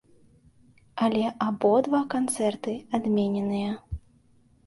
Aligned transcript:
Але 1.07 1.21
абодва 1.47 2.01
канцэрты 2.15 2.73
адмененыя. 2.99 3.71